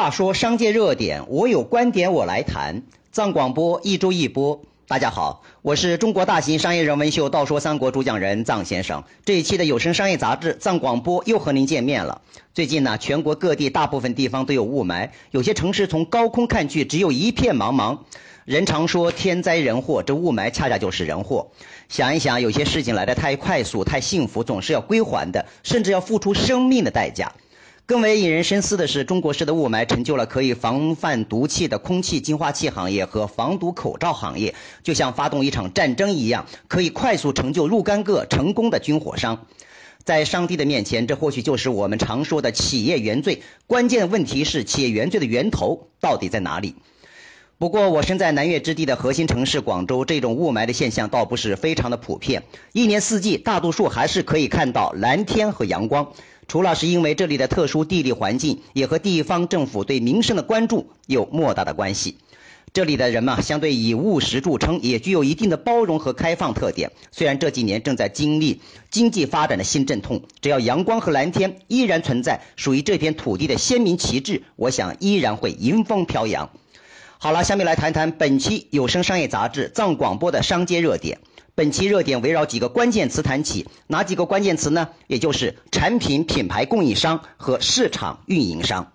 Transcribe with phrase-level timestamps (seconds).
[0.00, 2.84] 话说商界热点，我有观点我来谈。
[3.12, 9.04] 藏广播一周一播，大家好，我是中国大型商业人文秀《道说三国》主讲人藏先生。
[9.26, 12.22] 这一期的有声商业杂志《藏广播》又和您见面了。
[12.54, 17.98] 最近呢，全国各地大部分地方都有雾霾，有些城市从高空看去只有一片茫茫。
[18.46, 21.48] 人常说天灾人祸，这雾霾恰恰就是人祸。
[21.90, 27.34] 想一想，有些事情来得太快速、太幸福，总是要归还的，甚至要付出生命的代价。
[27.90, 34.54] 更为引人深思的是，中国式的雾霾成就了可以防范毒气的空气净化器行业和防毒口罩行业，
[34.84, 39.44] 就像发动一场战争一样，可以快速成就若干个成功的军火商。
[40.04, 43.42] 在上帝的面前，这或许就是我们常说的企业原罪。
[43.66, 46.76] 关键问题是，企业原罪的源头到底在哪里？
[47.60, 56.14] 不过，我身在南岳之地的核心城市广州，这种雾霾的现象倒不是非常的普遍，一年四季大多数还是可以看到蓝天和阳光。
[56.48, 62.16] 除了是因为这里的特殊地理环境，也和地方政府对民生的关注有莫大的关系。
[62.72, 66.90] 这里的人嘛，相对以务实著称，也具有一定的包容和开放特点。
[67.12, 76.48] 虽然这几年正在经历经济发展的新阵痛，只要阳光和蓝天依然存在，属于这片土地的鲜明旗帜，我想依然会迎风飘扬。
[77.22, 81.18] 好了，下面来谈谈本期有声商业杂志《藏广播》的商界热点。
[81.54, 84.88] 本期热点围绕几个关键词谈起，哪几个关键词呢？
[85.06, 88.90] 也就是产品品牌供应商和市场运营商。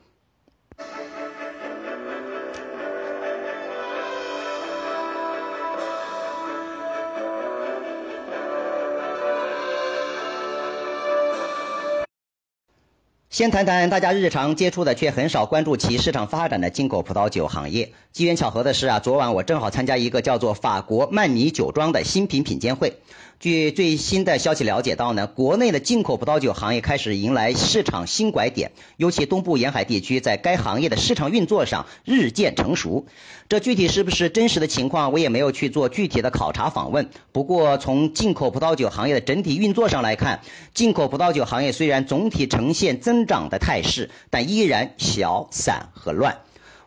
[13.36, 17.92] 先谈谈大家日常接触的却很少关注其市场发展的进口葡萄酒行业。
[18.14, 22.94] 机缘巧合的是啊，昨晚我正好参加一个叫做法国曼尼酒庄的新品品鉴会。
[23.38, 33.06] 据最新的消息了解到呢，国内的进口葡萄酒行业开始迎来市场新拐点，尤其东部沿海地区在该行业的市场运作上日渐成熟。
[33.50, 37.10] 这具体是不是真实的情况，我也没有去做具体的考察访问。
[37.34, 40.40] 不过从进口葡萄酒行业的整体运作上来看，
[40.74, 46.38] 进口葡萄酒行业虽然总体呈现增涨的态势，但依然小散和乱。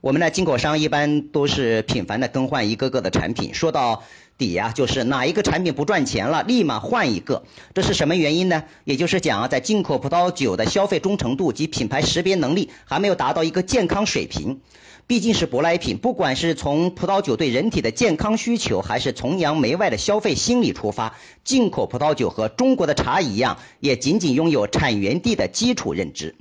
[0.01, 4.03] 我们的进口商一般都是频繁的更换一个个的产品，说到。
[4.39, 7.43] 底呀，就是哪一个产品不赚钱了，立马换一个，
[7.75, 8.63] 这是什么原因呢？
[8.85, 14.61] 也就是讲啊，在进口葡萄酒的消费忠诚度及品牌识别能力还没有达到一个健康水平。
[15.09, 26.37] 毕竟是舶来品，不管是从葡萄酒对人体的健康需求，还是崇洋媚外的消费心理出发，进口葡萄酒和中国的茶一样，也仅仅拥有产源地的基础认知。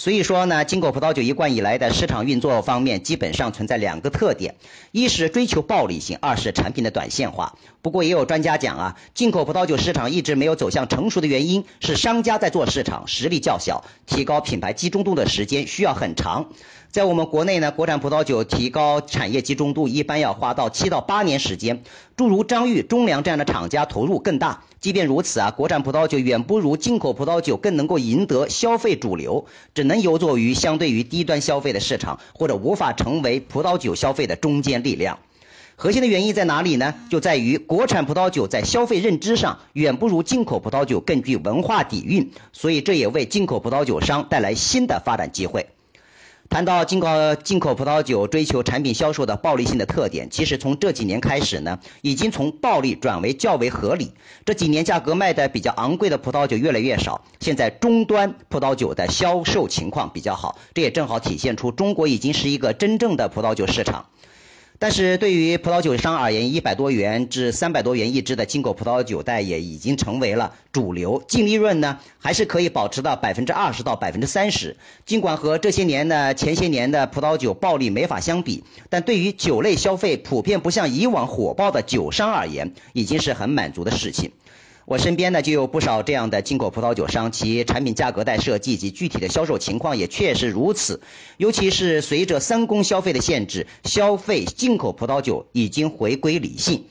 [0.00, 4.54] 所以说呢，进口葡萄酒一贯以来的市场运作方面，基本上存在两个特点：
[4.92, 7.58] 一是追求暴利性，二是产品的短线化。
[7.82, 16.46] 不过也有专家讲啊，进口葡萄酒市场一直没有走向成熟的原因是商家在做市场实力较小，提高品牌集中度的时间需要很长。
[16.90, 21.82] 在我们国内呢，国产葡萄酒提高产业集中度一般要花到七到八年时间。
[22.16, 24.64] 诸如张裕、中粮这样的厂家投入更大。
[24.80, 35.18] 即便如此啊，国产葡萄酒远不如进口葡萄酒更能够赢得消费主流，只能游走于相对于低端消费的市场，或者无法成为葡萄酒消费的中坚力量。
[35.76, 36.94] 核心的原因在哪里呢？
[37.10, 45.68] 就在于国产葡萄酒在消费认知上远不如进口葡萄酒更具文化底蕴，所以这也为进口葡萄酒商带来新的发展机会。
[46.50, 54.10] 谈到进口进口葡萄酒追求产品销售的暴利性的特点，其实从这几年开始呢，已经从暴利转为较为合理。
[54.44, 64.06] 这几年价格卖的比较昂贵的葡萄酒越来越少，现在终端葡萄酒的销售情况比较好，这也正好体现出中国已经是一个真正的葡萄酒市场。
[64.82, 74.78] 但是对于葡萄酒商而言，一百多元至三百多元一支的进口葡萄酒袋也已经成为了主流，净利润呢还是可以保持到百分之二十到百分之三十。
[75.04, 84.32] 尽管和这些年的前些年的葡萄酒暴利没法相比，但对于酒类消费普遍不像以往火爆的酒商而言，已经是很满足的事情。
[84.90, 91.00] 我身边呢就有不少这样的进口葡萄酒商，其产品价格带设计及具体的销售情况也确实如此。
[91.36, 96.86] 尤其是随着三公消费的限制，消费进口葡萄酒已经回归理性。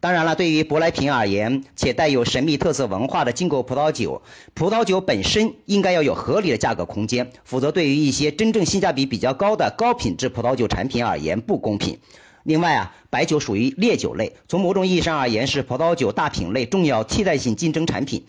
[0.00, 4.22] 当然了，对于舶来品而言，且带有神秘特色文化的进口葡萄酒，
[4.54, 11.98] 葡萄酒本身应该要有合理的价格空间，否则对于一些真正性价比比较高的高品质葡萄酒产品而言不公平。
[12.44, 18.26] 另外啊，白酒属于烈酒类，从某种意义上而言是葡萄酒大品类重要替代性竞争产品。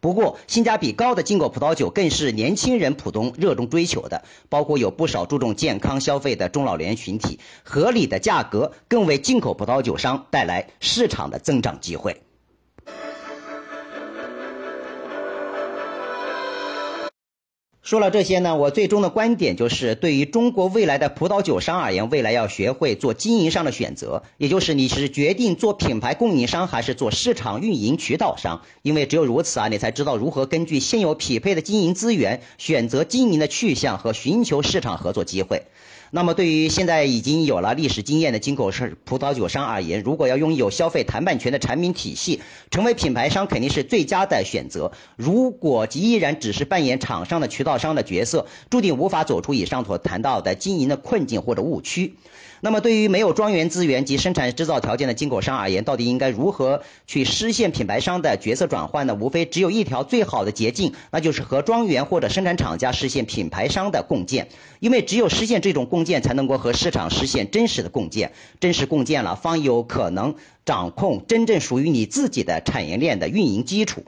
[0.00, 7.38] 不过，性价比高的进口葡萄酒更是年轻人普通热衷追求的，包括有不少注重健康消费的中老年群体。
[7.62, 12.22] 合理的价格更为进口葡萄酒商带来市场的增长机会。
[17.84, 35.64] 说了这些呢，我最终的观点就是，对于中国未来的葡萄酒商而言，未来要学会做经营上的选择，也就是你是决定做品牌供应商还是做市场运营渠道商，因为只有如此啊，你才知道如何根据现有匹配的经营资源选择经营的去向和寻求市场合作机会。
[36.16, 42.40] 那么，对于现在已经有了历史经验的进口是葡萄酒商而言，如果要拥有消费谈判权的产品体系，
[42.70, 44.92] 成为品牌商肯定是最佳的选择。
[45.16, 52.14] 如果依然只是扮演厂商的渠道商的角色，注定无法走出以上所谈到的经营的困境或者误区。
[52.64, 59.14] 那么，对于没有庄园资源及生产制造条件的进口商而言，到底应该如何去实现品牌商的角色转换呢？
[59.14, 64.48] 无非只有一条最好的捷径，那就是和庄园或者生产厂家实现品牌商的共建。
[64.80, 68.32] 因为只有实现这种共建，才能够和市场实现真实的共建。
[68.60, 70.34] 真实共建了，方有可能
[70.64, 74.04] 掌控真正属于你自己的产业链的运营基础。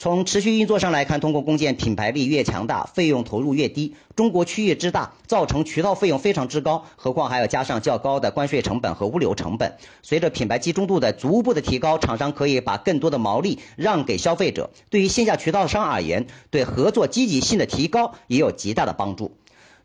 [0.00, 3.96] 从持续运作上来看，通过共建品牌力越强大，费用投入越低。
[4.14, 9.76] 中国区域之大，造成渠道费用非常之高，何况还要加上较高的关税成本和物流成本。
[10.02, 14.70] 随着品牌集中度的逐步的提高，厂商可以把更多的毛利让给消费者。
[14.88, 19.36] 对于线下渠道商而言，对合作积极性的提高也有极大的帮助。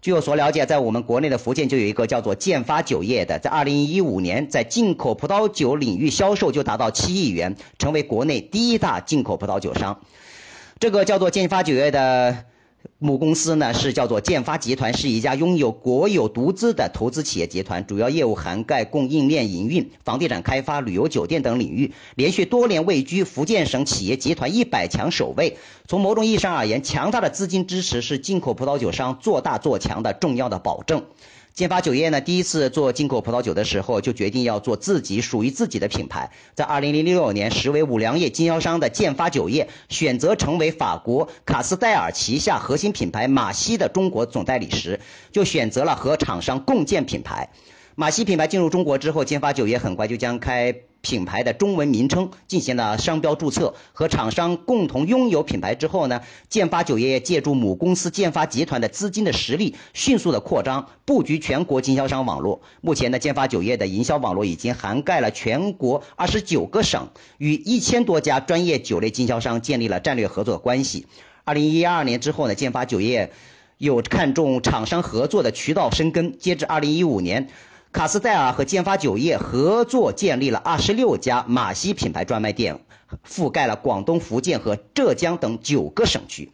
[0.04, 10.02] 据我所了解，在我们国内的福建就有一个叫做建发酒业的，在二零一五年在进口葡萄酒领域销售就达到七亿元，成为国内第一大进口葡萄酒商。
[10.78, 12.44] 这个叫做建发酒业的。
[13.00, 25.58] 母公司呢是叫做建发集团，是一家拥有国有独资的投资企业集团，主要业务涵盖供应链营运、房地产开发、旅游酒店等领域，连续多年位居福建省企业集团一百强首位。
[25.88, 31.04] 从某种意义上而言，强大的资金支持是进口葡萄酒商做大做强的重要的保证。
[31.54, 36.32] 建发酒业呢，第一次做进口葡萄酒的时候，就决定要做自己属于自己的品牌。
[36.56, 45.00] 在二零零六年，实为五粮液经销商的建发酒业选择成为法国卡斯戴尔旗下核心品牌马西的中国总代理时，
[45.32, 47.48] 就选择了和厂商共建品牌。
[47.96, 50.76] 马西品牌进入中国之后，建发酒业很快就将开。
[51.06, 62.62] 品牌的中文名称进行了商标注册，和厂商共同拥有品牌之后呢，建发酒业借助母公司建发集团的资金的实力，迅速的扩张布局全国经销商网络。
[62.80, 71.06] 目前呢，建发酒业的营销网络已经涵盖了全国二十九个省，与一千多家专业酒类经销商建立了战略合作关系。
[71.44, 73.34] 二零一二年之后呢，建发酒业
[73.78, 77.50] 有看重厂商合作的渠道深耕，截至二零一五年。
[77.94, 82.80] 卡斯戴尔和建发酒业合作建立了二十六家马西品牌专卖店，
[83.24, 86.50] 覆盖了广东、福建和浙江等九个省区。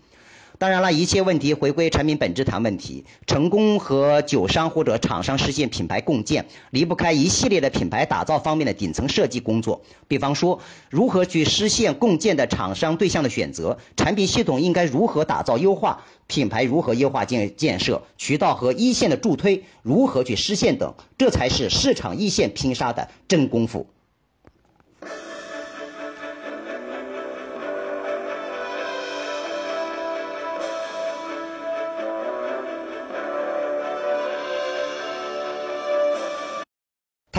[0.60, 3.06] 当然了，一切问题回归产品本质谈问题。
[3.26, 9.82] 成功和酒商或者厂商实现品牌共建，离不开一系列的品牌打造方面的顶层设计工作。
[10.10, 10.60] 比方说，
[10.90, 23.88] 如何去实现共建的厂商对象的选择，产品系统应该如何打造优化，品牌如何优化建建设，渠道和一线的助推如何去实现等，这才是市场一线拼杀的真功夫。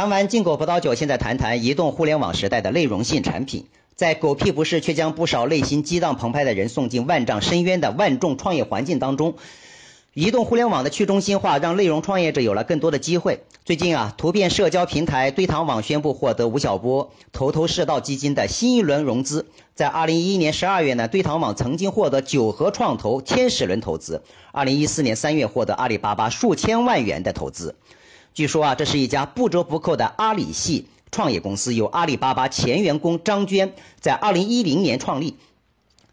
[0.00, 3.66] 谈完进口葡萄酒，现在谈谈移动互联网时代的内容性产品。
[3.94, 9.34] 在狗屁不是却将不少内心激荡澎湃的人送进万丈深渊的万众创业环境当中，
[10.14, 13.42] 移动互联网的去中心化让内容创业者有了更多的机会。
[13.66, 19.50] 最近啊，图片社交平台堆糖网宣布获得吴晓波头头是道基金的新一轮融资。
[19.74, 24.22] 在二零一一年十二月呢，堆糖网曾经获得九合创投天使轮投资。
[24.50, 27.74] 二零一四年三月获得阿里巴巴数千万元的投资。
[28.32, 35.36] 据说啊，这是一家不折不扣的阿里系创业公司，由阿里巴巴前员工张娟在二零一零年创立，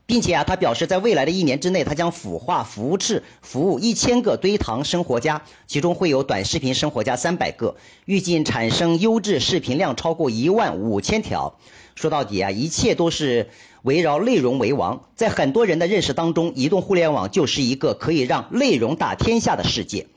[0.08, 11.60] 并且啊，他表示在未来的一年之内，他将孵化扶持服务一千个堆糖生活家，其中会有短视频生活家三百个，预计产生优质视频量超过一万五千条。
[11.94, 13.50] 说到底啊，一切都是
[13.84, 15.04] 围绕内容为王。
[15.16, 20.08] 在很多人的认识当中，移动互联网就是一个可以让内容打天下的世界。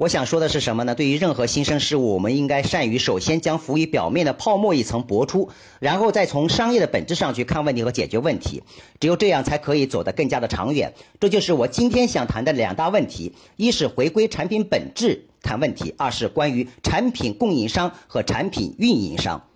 [0.00, 0.94] 我想说的是什么呢？
[0.94, 8.62] 对于任何新生事物，我们应该善于首先将浮于表面的泡沫一层剥出，然后再从商业的本质上去看问题和解决问题。
[8.98, 10.94] 只有这样，才可以走得更加的长远。
[11.20, 19.49] 这就是我今天想谈的两大问题：一是回归产品本质谈问题；二是关于产品供应商和产品运营商。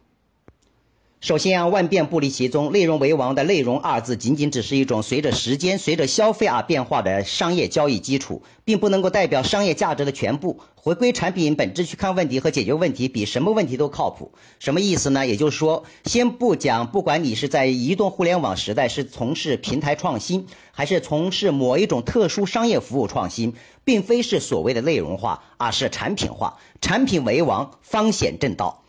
[1.25, 10.61] 首先啊，万变不离其宗，内容为王的“内容”二字，仅仅只是一种随着时间、随着消费而变化的商业交易基础，并不能够代表商业价值的全部。
[10.75, 14.33] 回归产品本质去看问题和解决问题，比什么问题都靠谱。
[14.59, 15.27] 什么意思呢？
[15.27, 26.59] 也就是说，先不讲，不管你是在移动互联网时代是从事平台创新，还是从事某一种特殊商业服务创新，并非是所谓的内容化，而是产品化。
[26.83, 28.84] 产品为王，方显正道。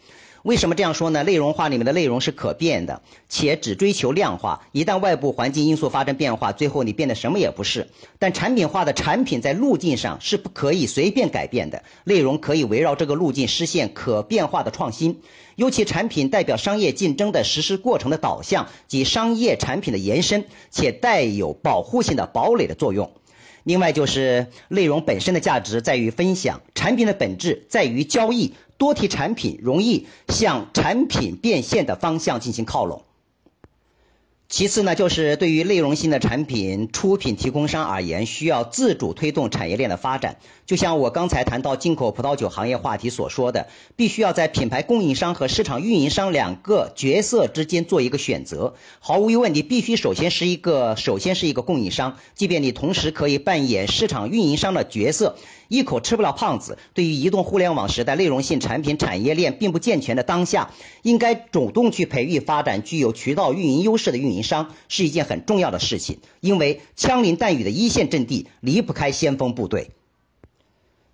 [0.45, 1.23] 为什么这样说呢？
[1.23, 4.67] 内容化里面的内容是可变的，且只追求量化。
[4.73, 7.87] 一旦外部环境因素发生变化，最后你变得什么也不是。
[8.19, 15.19] 但产品化的产品在路径上是不可以随便改变的，内容可以围绕这个路径实现可变化的创新。
[15.55, 23.09] 尤其产品代表商业竞争的实施过程的导向及商业产品的延伸，且带有保护性的堡垒的作用。
[23.65, 28.53] 另外就是内容本身的价值在于分享，产品的本质在于交易。
[28.77, 33.05] 多提产品容易向产品变现的方向进行靠拢。
[34.47, 40.37] 其次呢，就是对于内容性的产品出品提供商而言，需要自主推动产业链的发展。
[40.67, 48.75] 就像我刚才谈到进口葡萄酒行业话题所说的，必须要在品牌供应商和市场运营商两个角色之间做一个选择。
[48.99, 55.37] 毫无疑问，你必须首先是一个，首先是一个供应商，即便你同时可以扮演市场运营商的角色。
[55.67, 56.77] 一口吃不了胖子。
[56.93, 60.71] 对于移动互联网时代内容性产品产业链并不健全的当下，
[61.01, 66.19] 应该主动去培育发展具有渠道运营优势的运营营商，是一件很重要的事情。
[66.41, 69.89] 因为枪林弹雨的一线阵地离不开先锋部队。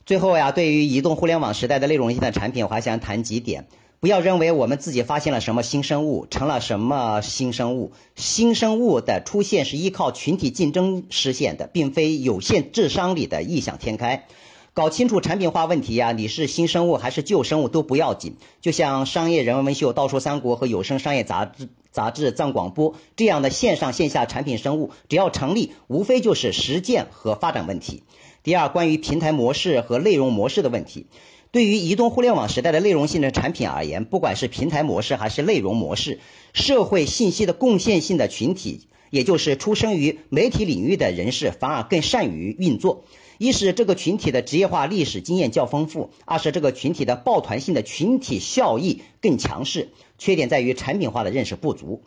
[0.06, 3.68] 最后呀，对于移动互联网时代的内容性的产品，我还想谈几点。
[4.00, 7.92] 不要认为我们自己发现了什么新生物，成了什么新生物。
[8.16, 14.26] 新生物的出现是依靠群体竞争实现的，并非有限智商里的异想天开。
[14.74, 18.38] 搞清楚产品化问题呀，你是新生物还是旧生物都不要紧。
[18.62, 28.04] 就像商业人文秀《道说三国》和有声商业杂志杂志藏广播这样的线上线下产品生物，只要成立，无非就是实践和发展问题。
[28.44, 31.08] 第二，关于平台模式和内容模式的问题。
[31.52, 36.22] 对于移动互联网时代的内容性的产品而言，不管是平台模式还是内容模式，
[36.54, 43.04] 社会信息的贡献性的群体，也就是出生于媒体领域的人士，反而更善于运作。
[43.38, 49.90] 一是这个群体的职业化历史经验较丰富，二是这个群体的抱团性的群体效益更强势。
[50.18, 52.02] 缺点在于产品化的认识不足。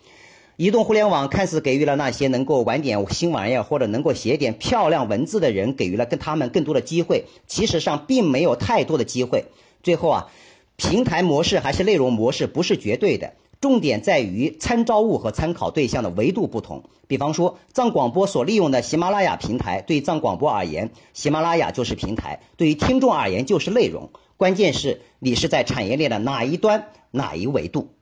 [0.56, 9.46] 移动互联网看似给予了那些能够玩点新玩意儿或者能够写点漂亮文字的人，给予了跟他们更多的机会，其实上并没有太多的机会。
[9.82, 10.32] 最后啊，
[10.76, 16.84] 平台模式还是内容模式不是绝对的，重点在于参照物和参考对象的维度不同。
[17.06, 24.11] 比方说，藏广播所利用的喜马拉雅平台，对藏广播而言，喜马拉雅就是平台；对于听众而言，就是内容。
[24.37, 27.93] 关键是你是在产业链的哪一端，哪一维度。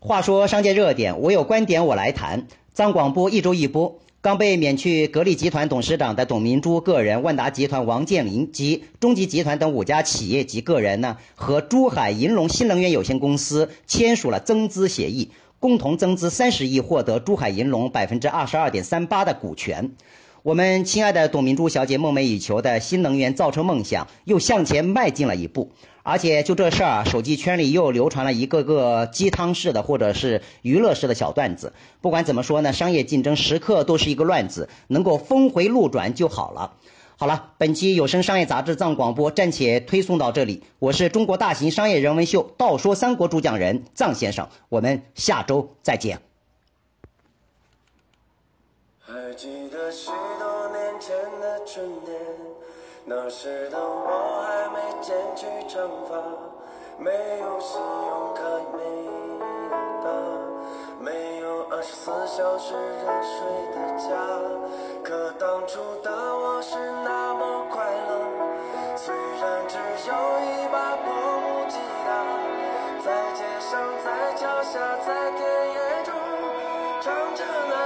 [0.00, 2.46] 话说商界热点，我有观点我来谈。
[2.72, 19.90] 张广播一周一播，刚被免去格力集团董事长的董明珠个人、万达集团王健林及中集集团等五家企业及个人呢，和珠海银隆新能源有限公司签署了增资协议，共同增资三十亿，获得珠海银隆百分之二十二点三八的股权。
[20.48, 31.74] 我们亲爱的董明珠小姐梦寐以求的新能源造车梦想又向前迈进了一步，而且就这事儿啊，手机圈里又流传了一个个鸡汤式的或者是娱乐式的小段子。
[32.00, 36.76] 不管怎么说呢，商业竞争时刻都是一个乱子，能够峰回路转就好了。
[37.18, 46.20] 好了，本期有声商业杂志藏广播暂且推送到这里，我是中国大型商业人文秀《道说三国》主讲人藏先生，我们下周再见。
[49.10, 52.14] 还记得许多年前的春天，
[53.06, 56.14] 那时的我还没剪去长发，
[56.98, 57.10] 没
[57.40, 58.84] 有信用卡也没
[60.04, 60.10] 打，
[61.00, 63.38] 没有二十四小时热水
[63.72, 64.12] 的家。
[65.02, 68.12] 可当初的我是那么快乐，
[68.94, 70.12] 虽然只有
[70.44, 71.08] 一把破
[71.40, 72.12] 木吉他，
[73.02, 75.40] 在街上，在桥下，在田
[75.72, 76.12] 野中，
[77.00, 77.77] 唱着那。